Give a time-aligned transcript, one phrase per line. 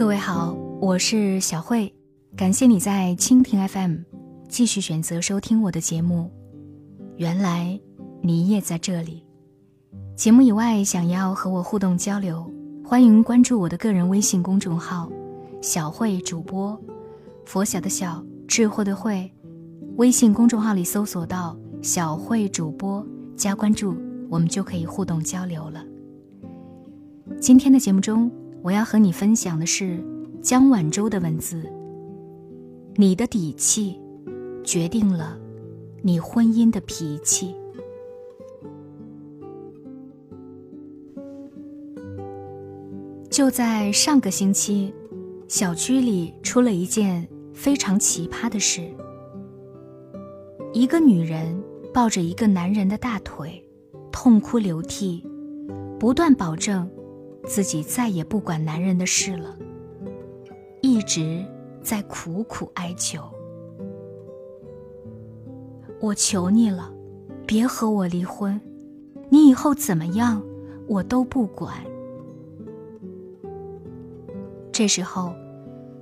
[0.00, 1.94] 各位好，我是小慧，
[2.34, 3.96] 感谢你在蜻蜓 FM
[4.48, 6.30] 继续选择收听我的节目。
[7.18, 7.78] 原来
[8.22, 9.22] 你也在这里。
[10.16, 12.50] 节目以外，想要和我互动交流，
[12.82, 15.12] 欢迎关注我的个人微信公众号
[15.60, 16.80] “小慧主播”，
[17.44, 19.30] 佛晓的小，智慧的慧。
[19.96, 21.54] 微信公众号里搜索到
[21.84, 23.06] “小慧主播”，
[23.36, 23.94] 加关注，
[24.30, 25.84] 我们就可以互动交流了。
[27.38, 28.32] 今天的节目中。
[28.62, 29.98] 我要和你分享的是
[30.42, 31.62] 江晚舟的文字。
[32.96, 33.98] 你的底气，
[34.62, 35.38] 决定了
[36.02, 37.54] 你婚姻的脾气。
[43.30, 44.92] 就在上个星期，
[45.48, 48.82] 小区里出了一件非常奇葩的事：
[50.74, 51.58] 一个女人
[51.94, 53.64] 抱着一个男人的大腿，
[54.12, 55.24] 痛哭流涕，
[55.98, 56.90] 不断保证。
[57.46, 59.56] 自己再也不管男人的事了，
[60.82, 61.44] 一直
[61.82, 63.22] 在苦苦哀求。
[66.00, 66.92] 我求你了，
[67.46, 68.60] 别和我离婚，
[69.28, 70.42] 你以后怎么样，
[70.86, 71.74] 我都不管。
[74.72, 75.34] 这时候，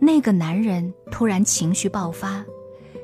[0.00, 2.44] 那个男人突然情绪爆发，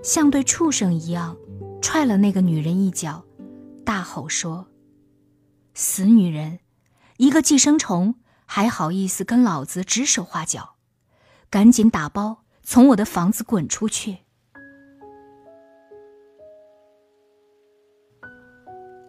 [0.02, 1.36] 像对畜生一样，
[1.82, 3.22] 踹了那个女人一脚，
[3.84, 4.66] 大吼说
[5.74, 6.58] ：“死女人，
[7.18, 8.16] 一个寄生虫！”
[8.50, 10.76] 还好意思跟老子指手画脚，
[11.50, 14.16] 赶紧打包从我的房子滚出去！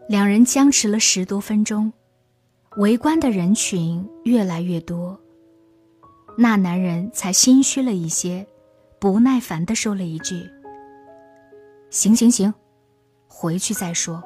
[0.10, 1.94] 两人僵持了十多分钟，
[2.76, 5.18] 围观的人群越来越多，
[6.38, 8.46] 那男人才心虚了一些，
[9.00, 10.50] 不耐烦的说了一句
[11.90, 12.54] ：“行行行，
[13.30, 14.22] 回去再说。”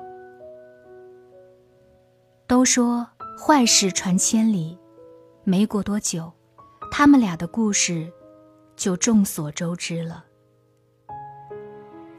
[2.47, 4.77] 都说坏事传千里。
[5.43, 6.31] 没过多久，
[6.91, 8.09] 他们俩的故事
[8.75, 10.23] 就众所周知了。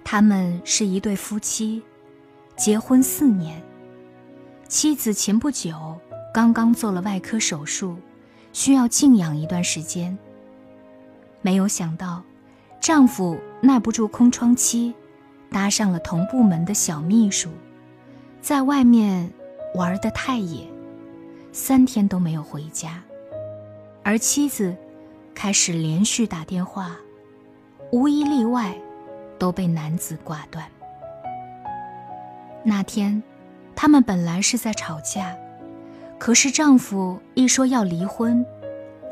[0.04, 1.82] 他们是一对夫妻，
[2.56, 3.62] 结婚四年，
[4.68, 5.98] 妻子前不久
[6.32, 7.96] 刚刚做了外科手术，
[8.52, 10.16] 需要静养一段时间。
[11.40, 12.22] 没有想到，
[12.80, 14.94] 丈夫耐不住空窗期，
[15.50, 17.48] 搭上了同部门的小秘书，
[18.42, 19.32] 在外面
[19.74, 20.68] 玩的太野，
[21.54, 23.00] 三天都没有回家。
[24.02, 24.76] 而妻子
[25.36, 26.96] 开始连续打电话，
[27.92, 28.74] 无一例外
[29.38, 30.66] 都被男子挂断。
[32.64, 33.22] 那天，
[33.76, 35.36] 他们本来是在吵架，
[36.18, 38.44] 可是丈夫一说要离婚，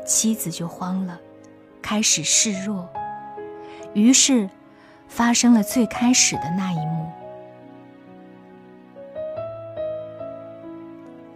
[0.05, 1.17] 妻子就慌了，
[1.81, 2.89] 开始示弱，
[3.93, 4.49] 于是
[5.07, 7.09] 发生了最开始的那一幕。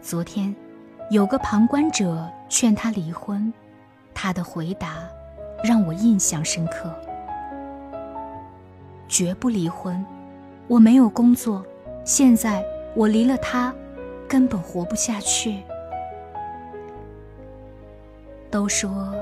[0.01, 0.53] 昨天。
[1.09, 3.53] 有个旁观者劝他离婚，
[4.13, 5.07] 他的回答
[5.63, 6.93] 让我印象深刻：
[9.07, 10.05] 绝不离婚。
[10.67, 11.65] 我没有工作，
[12.03, 12.61] 现在
[12.93, 13.73] 我离了他，
[14.27, 15.63] 根本活不下去。
[18.51, 19.15] 都说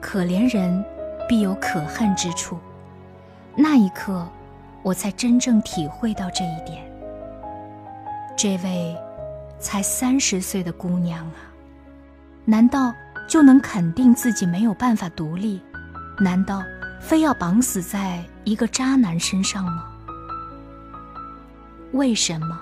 [0.00, 0.84] 可怜人
[1.28, 2.58] 必有可恨之处，
[3.54, 4.26] 那一刻，
[4.82, 6.82] 我才真正体会到这一点。
[8.36, 8.96] 这位。
[9.62, 11.38] 才三十岁的姑娘啊，
[12.44, 12.92] 难道
[13.28, 15.60] 就能肯定自己没有办法独立？
[16.18, 16.62] 难道
[17.00, 19.84] 非要绑死在一个渣男身上吗？
[21.92, 22.60] 为什么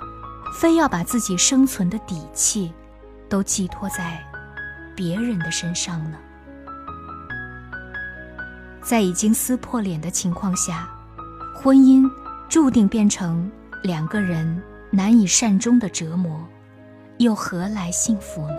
[0.55, 2.71] 非要把自己生存的底气
[3.29, 4.23] 都寄托在
[4.95, 6.19] 别人的身上呢？
[8.83, 10.89] 在已经撕破脸的情况下，
[11.55, 12.09] 婚姻
[12.49, 13.51] 注定变成
[13.83, 16.47] 两个人难以善终的折磨。
[17.21, 18.57] 又何来幸福呢？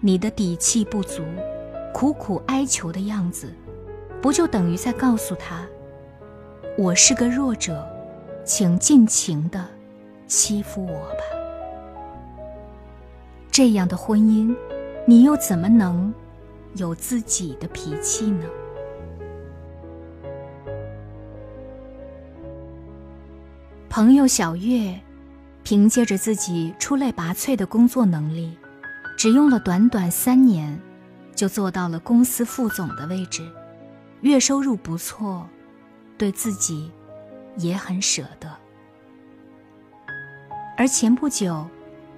[0.00, 1.22] 你的底气不足，
[1.92, 3.52] 苦苦哀求的样子，
[4.22, 5.66] 不就等于在告诉他
[6.78, 7.86] ：“我是个弱者，
[8.42, 9.62] 请尽情的
[10.26, 11.24] 欺负我吧。”
[13.52, 14.56] 这样的婚姻，
[15.06, 16.10] 你又怎么能
[16.76, 18.46] 有自己的脾气呢？
[23.90, 24.98] 朋友小月。
[25.70, 28.58] 凭借着自己出类拔萃的工作能力，
[29.16, 30.76] 只用了短短三年，
[31.32, 33.48] 就做到了公司副总的位置，
[34.22, 35.46] 月收入不错，
[36.18, 36.90] 对自己
[37.56, 38.52] 也很舍得。
[40.76, 41.64] 而前不久，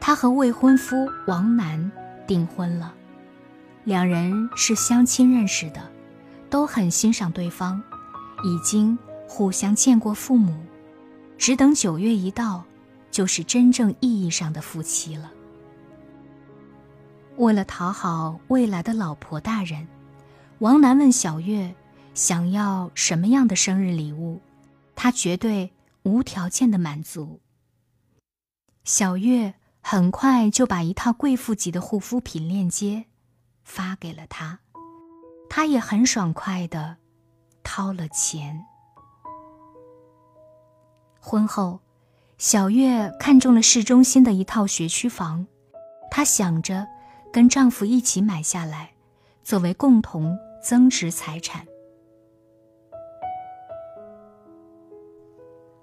[0.00, 1.93] 他和未婚夫王楠
[2.26, 2.94] 订婚了，
[3.84, 5.90] 两人是相亲认识的，
[6.48, 7.82] 都很欣赏对方，
[8.44, 8.98] 已经
[9.28, 10.56] 互相见过父母，
[11.37, 12.64] 只等九月一到。
[13.12, 15.31] 就是真正意义上的夫妻了。
[17.37, 19.87] 为了讨好未来的老婆大人，
[20.59, 21.75] 王楠问小月
[22.14, 24.41] 想要什么样的生日礼物，
[24.97, 25.73] 他绝对
[26.03, 27.41] 无条件的满足。
[28.85, 33.05] 小月很快就把一套贵妇级的护肤品链接
[33.62, 34.58] 发给了他，
[35.49, 36.97] 他也很爽快的
[37.62, 38.65] 掏了钱。
[41.20, 41.81] 婚后，
[42.43, 45.47] 小月看中了市中心的一套学区房，
[46.11, 46.85] 她想着
[47.33, 48.91] 跟丈夫一起买下来，
[49.44, 51.65] 作为共同增值财产。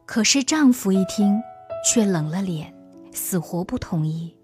[0.05, 1.41] 可是丈夫一听，
[1.85, 2.75] 却冷了脸，
[3.13, 4.35] 死活不同意。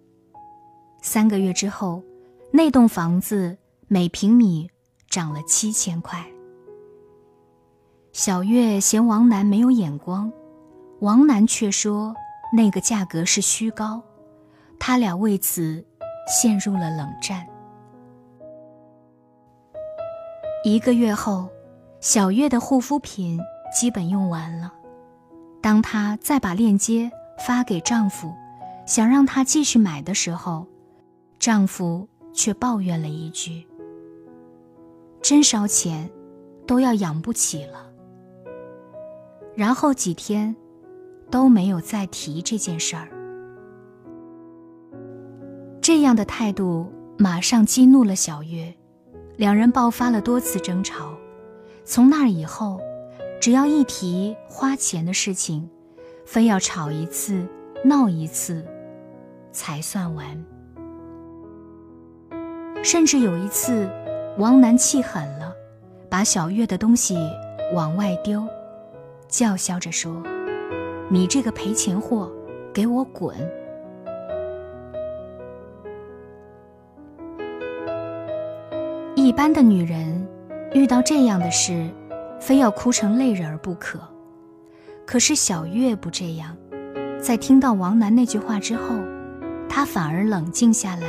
[1.01, 2.01] 三个月之后，
[2.49, 3.57] 那栋房子
[3.89, 4.69] 每平米
[5.09, 6.25] 涨了七千块。
[8.13, 10.31] 小月嫌王楠没有眼光。
[11.05, 12.15] 王楠却说
[12.51, 14.01] ：“那个价格是虚高。”
[14.79, 15.85] 他俩为此
[16.27, 17.45] 陷入了冷战。
[20.63, 21.47] 一个月后，
[21.99, 23.39] 小月的护肤品
[23.71, 24.73] 基本用完了。
[25.61, 28.33] 当她再把链接发给丈夫，
[28.87, 30.65] 想让他继续买的时候，
[31.37, 33.67] 丈夫却抱怨了一句
[35.21, 36.09] ：“真烧钱，
[36.65, 37.91] 都要养不起了。”
[39.53, 40.55] 然后几天。
[41.29, 43.07] 都没有再提这件事儿。
[45.81, 48.73] 这样的态度马上激怒了小月，
[49.37, 51.13] 两人爆发了多次争吵。
[51.83, 52.81] 从那以后，
[53.39, 55.69] 只要一提花钱的事情，
[56.25, 57.45] 非要吵一次、
[57.83, 58.65] 闹一次，
[59.51, 60.25] 才算完。
[62.83, 63.87] 甚至有一次，
[64.37, 65.53] 王楠气狠了，
[66.09, 67.15] 把小月的东西
[67.73, 68.43] 往外丢，
[69.27, 70.11] 叫嚣着说。
[71.15, 72.29] 你这个赔钱货，
[72.73, 73.33] 给我滚！
[79.15, 80.27] 一般的女人
[80.73, 81.89] 遇到这样的事，
[82.37, 83.97] 非要哭成泪人不可。
[85.05, 86.53] 可是小月不这样，
[87.17, 88.93] 在听到王楠那句话之后，
[89.69, 91.07] 她反而冷静下来，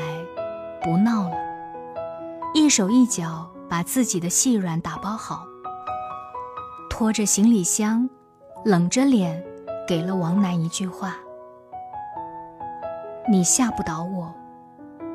[0.85, 1.37] 不闹了，
[2.55, 5.45] 一手一脚把自己的细软打包好，
[6.89, 8.09] 拖着行李箱，
[8.65, 9.45] 冷着脸。
[9.87, 11.17] 给了王楠一句话
[13.31, 14.35] ：“你吓不倒我，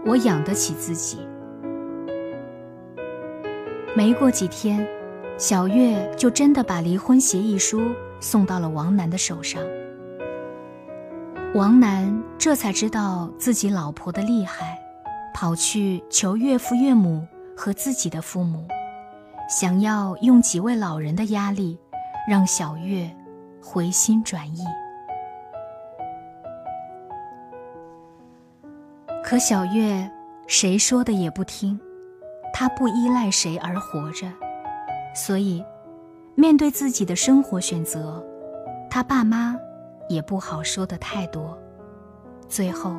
[0.06, 1.28] 我养得起自己。”
[3.94, 4.88] 没过几天，
[5.38, 7.92] 小月就真的把离婚协议书
[8.22, 9.62] 送到了王楠的手上。
[11.54, 14.80] 王楠这才知道自己老婆的厉害，
[15.34, 17.28] 跑去求岳父岳母
[17.58, 18.66] 和自己的父母，
[19.50, 21.78] 想要用几位老人的压力，
[22.26, 23.14] 让小月。
[23.64, 24.64] 回心转意，
[29.24, 30.12] 可小月
[30.48, 31.80] 谁说的也不听，
[32.52, 34.28] 她不依赖谁而活着，
[35.16, 35.64] 所以
[36.36, 38.26] 面对自己的生活选择，
[38.90, 39.56] 她爸妈
[40.10, 41.58] 也不好说的太多。
[42.50, 42.96] 最后，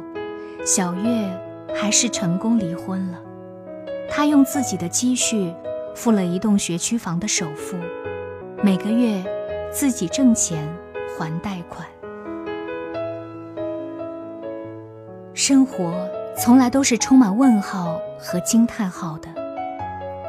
[0.64, 1.28] 小月
[1.74, 3.18] 还是成功离婚了。
[4.08, 5.52] 她用自己的积蓄
[5.94, 7.76] 付了一栋学区房的首付，
[8.62, 9.41] 每个月。
[9.72, 10.68] 自己挣钱
[11.16, 11.88] 还贷款，
[15.32, 19.28] 生活从来都是充满问号和惊叹号的。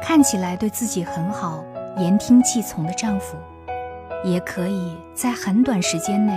[0.02, 1.62] 看起来对自己很好、
[1.98, 3.36] 言听计从的丈夫，
[4.24, 6.34] 也可以在很短时间内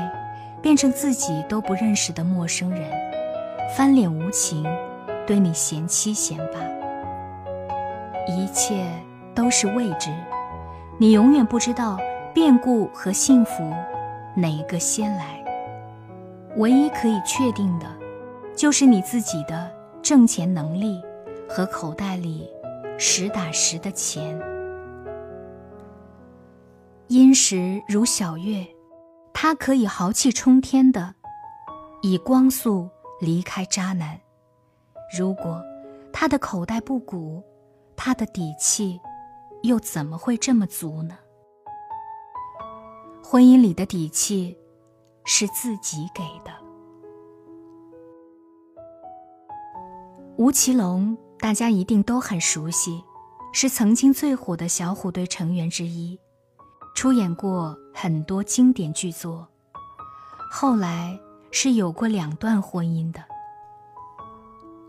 [0.62, 2.92] 变成自己都不认识的陌生人，
[3.76, 4.66] 翻脸无情，
[5.26, 6.60] 对你嫌妻嫌八。
[8.28, 8.86] 一切
[9.34, 10.10] 都是未知，
[10.98, 11.98] 你永远不知道。
[12.38, 13.74] 变故和幸福，
[14.36, 15.44] 哪一个先来？
[16.58, 17.88] 唯一可以确定的，
[18.56, 21.02] 就是你自己的挣钱能力
[21.50, 22.48] 和口袋里
[22.96, 24.40] 实打实的钱。
[27.08, 28.64] 殷实如小月，
[29.34, 31.16] 她可以豪气冲天的
[32.04, 32.88] 以光速
[33.20, 34.16] 离开渣男。
[35.18, 35.60] 如果
[36.14, 37.44] 她的口袋不鼓，
[37.96, 39.02] 她的底气
[39.64, 41.18] 又怎么会这么足呢？
[43.30, 44.58] 婚姻里的底气，
[45.26, 46.52] 是自己给的。
[50.38, 53.04] 吴奇隆，大家一定都很熟悉，
[53.52, 56.18] 是曾经最火的小虎队成员之一，
[56.96, 59.46] 出演过很多经典剧作。
[60.50, 61.20] 后来
[61.52, 63.22] 是有过两段婚姻的，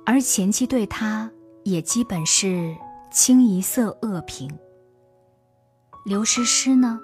[0.07, 1.29] 而前妻对他
[1.65, 2.77] 也基本是
[3.11, 4.49] 清一色恶评。
[6.05, 7.01] 刘诗诗呢？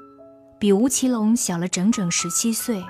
[0.65, 2.83] 比吴奇隆小了整整十七岁，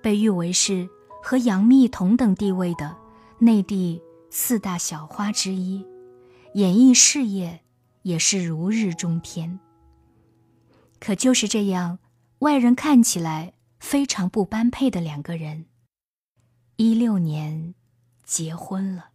[0.00, 0.88] 被誉为是
[1.20, 2.96] 和杨幂同等地位的
[3.40, 4.00] 内地
[4.30, 5.84] 四大小花之一，
[6.54, 7.62] 演艺事业
[8.02, 9.58] 也是如日中天。
[11.00, 11.98] 可就是这样，
[12.38, 15.66] 外人看起来非常不般配的两个人，
[16.76, 17.74] 一六年
[18.22, 19.06] 结婚了。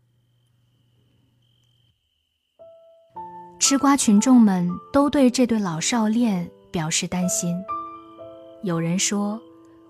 [3.58, 7.56] 吃瓜群众们都对这对老少恋表示担心。
[8.64, 9.40] 有人说，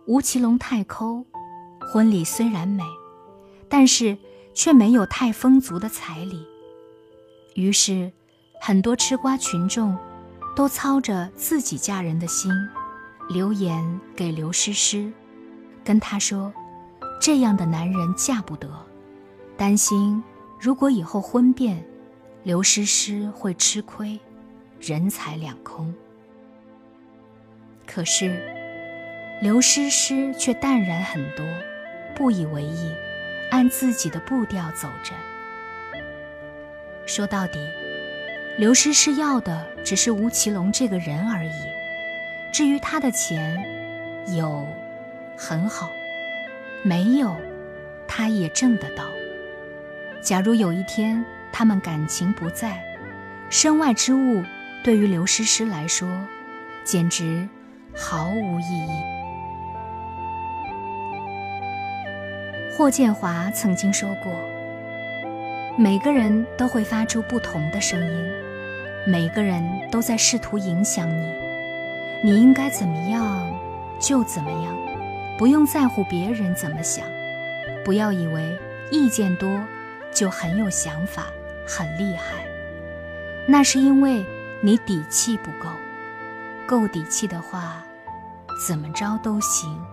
[0.05, 1.25] 吴奇隆太抠，
[1.79, 2.83] 婚礼虽然美，
[3.69, 4.17] 但是
[4.53, 6.45] 却没有太丰足的彩礼。
[7.55, 8.11] 于是，
[8.61, 9.97] 很多吃瓜群众
[10.55, 12.51] 都操着自己家人的心，
[13.29, 15.11] 留言给刘诗诗，
[15.83, 16.53] 跟她说
[17.21, 18.69] ：“这样的男人嫁不得，
[19.55, 20.21] 担心
[20.59, 21.83] 如果以后婚变。”
[22.43, 24.19] 刘诗诗会吃亏，
[24.79, 25.91] 人财两空。
[27.87, 28.54] 可是，
[29.41, 31.45] 刘诗诗却淡然很多，
[32.15, 32.95] 不以为意，
[33.51, 35.13] 按自己的步调走着。
[37.05, 37.59] 说到底，
[38.57, 41.51] 刘诗诗要的只是吴奇隆这个人而已。
[42.51, 43.61] 至于他的钱，
[44.35, 44.65] 有
[45.37, 45.91] 很好，
[46.81, 47.35] 没有，
[48.07, 49.03] 他也挣得到。
[50.21, 52.81] 假如有一天，他们感情不在，
[53.49, 54.41] 身外之物
[54.81, 56.09] 对于刘诗诗来说，
[56.85, 57.47] 简直
[57.93, 59.24] 毫无意义。
[62.77, 64.33] 霍建华曾经说过
[65.79, 68.31] ：“每个人都会发出不同的声音，
[69.07, 71.33] 每个人都在试图影响你。
[72.21, 73.49] 你应该怎么样
[73.97, 74.75] 就怎么样，
[75.37, 77.05] 不用在乎别人怎么想，
[77.85, 78.57] 不要以为
[78.91, 79.49] 意见多
[80.11, 81.27] 就很有想法。”
[81.67, 82.45] 很厉害，
[83.47, 84.23] 那是因为
[84.61, 85.67] 你底气不够。
[86.67, 87.83] 够底气的话，
[88.67, 89.83] 怎么着都行。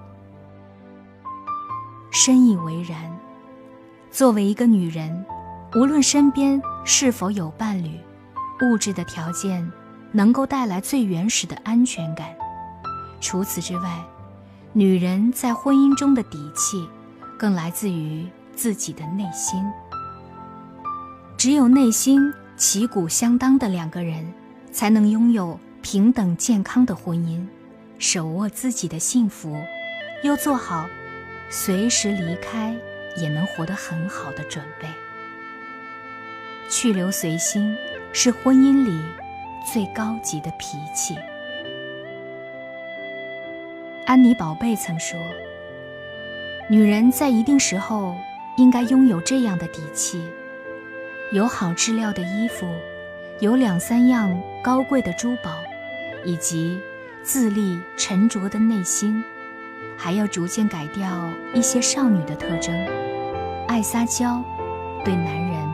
[2.13, 3.11] 深以为然。
[4.11, 5.25] 作为一个女人，
[5.75, 7.99] 无论身边是否有伴侣，
[8.61, 9.67] 物质的条件
[10.13, 12.29] 能够带来最原始的安全感。
[13.19, 14.05] 除此之外，
[14.75, 16.87] 女人在婚姻中的底气，
[17.39, 19.65] 更来自于自己的内心。
[21.39, 24.31] 只有内心旗鼓相当的两个人，
[24.71, 27.43] 才能拥有平等健康的婚姻，
[27.99, 29.57] 手握自己的幸福，
[30.23, 30.85] 又做好
[31.55, 32.75] 随时离开
[33.15, 34.89] 也能活得很好的准备。
[36.71, 37.77] 去留随心
[38.15, 38.99] 是婚姻里
[39.71, 41.15] 最高级的脾气。
[44.07, 45.21] 安妮宝贝曾说
[46.71, 48.17] ：“女人在一定时候
[48.57, 50.27] 应该拥有这样的底气。”
[51.33, 52.67] 有好质料的衣服，
[53.41, 55.59] 有两三样高贵的珠宝，
[56.25, 56.81] 以及
[57.23, 59.23] 自立沉着的内心，
[59.97, 61.09] 还要逐渐改掉
[61.55, 62.75] 一些少女的特征，
[63.69, 64.43] 爱撒娇，
[65.05, 65.69] 对男人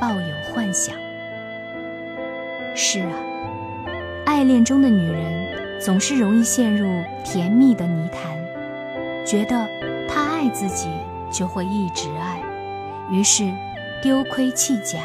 [0.00, 0.94] 抱有幻想。
[2.74, 3.14] 是啊，
[4.26, 8.36] 爱恋中的女人总是容易陷入甜蜜的泥潭，
[9.26, 9.68] 觉得
[10.08, 10.88] 他爱自己
[11.30, 12.42] 就会一直爱，
[13.10, 13.52] 于是。
[14.02, 15.00] 丢盔弃甲，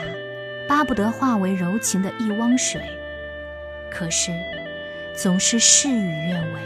[0.68, 2.82] 巴不得化为柔情的一汪水，
[3.90, 4.30] 可是
[5.16, 6.60] 总是事与愿违。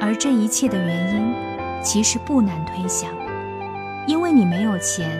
[0.00, 1.34] 而这一切的原因，
[1.82, 3.10] 其实不难推想，
[4.06, 5.10] 因为你没有钱，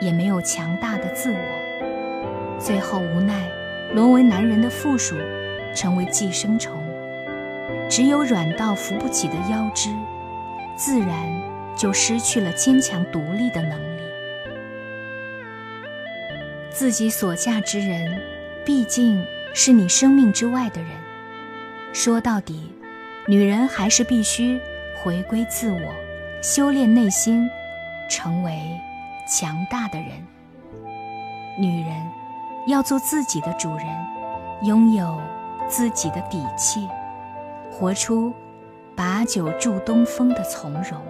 [0.00, 3.48] 也没有强大的自我，最后无奈
[3.92, 5.14] 沦为男人的附属，
[5.74, 6.72] 成为寄生虫。
[7.88, 9.90] 只有软到扶不起的腰肢，
[10.76, 11.08] 自然
[11.76, 14.02] 就失去了坚强独立的能力。
[16.70, 18.20] 自己所嫁之人，
[18.64, 20.90] 毕竟是你生命之外的人。
[21.92, 22.73] 说到底，
[23.26, 24.60] 女人还是必须
[25.02, 25.80] 回归自我，
[26.42, 27.48] 修炼内心，
[28.06, 28.78] 成为
[29.26, 30.10] 强大的人。
[31.58, 31.96] 女人
[32.66, 33.86] 要做自己的主人，
[34.64, 35.18] 拥有
[35.66, 36.86] 自己的底气，
[37.72, 38.30] 活出
[38.94, 41.00] 把酒祝东风的从容。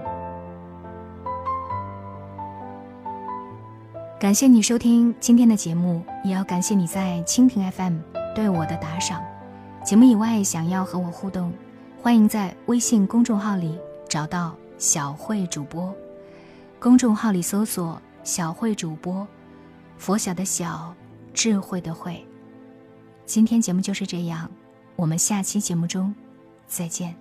[4.20, 7.98] 感谢你收听今天的节目，也要感谢你在蜻蜓 FM
[8.36, 9.20] 对我的打赏。
[9.84, 11.52] 节目以外，想要和我互动，
[12.04, 13.78] 欢迎在微信公众号里
[14.10, 15.90] 找到小慧主播，
[16.78, 19.26] 公众号里搜索“小慧主播”，
[19.96, 20.94] 佛晓的小，
[21.32, 22.22] 智慧的慧。
[23.24, 24.50] 今天节目就是这样，
[24.96, 26.14] 我们下期节目中
[26.66, 27.16] 再见。